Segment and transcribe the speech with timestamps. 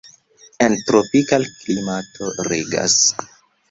[0.67, 3.01] En tropika klimato regas.